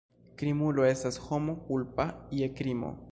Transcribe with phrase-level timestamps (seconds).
[0.41, 2.09] Krimulo estas homo kulpa
[2.41, 2.95] je krimo.